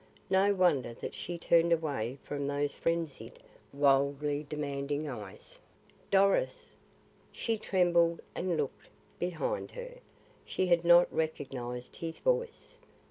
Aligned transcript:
No 0.31 0.51
wonder 0.55 0.95
that 0.95 1.13
she 1.13 1.37
turned 1.37 1.71
away 1.71 2.17
from 2.23 2.47
those 2.47 2.73
frenzied, 2.73 3.37
wildly 3.71 4.43
demanding 4.49 5.07
eyes. 5.07 5.59
"Doris?" 6.09 6.73
She 7.31 7.55
trembled 7.59 8.19
and 8.33 8.57
looked 8.57 8.89
behind 9.19 9.73
her. 9.73 9.99
She 10.43 10.65
had 10.65 10.83
not 10.83 11.13
recognised 11.13 11.97
his 11.97 12.17
voice. 12.17 12.79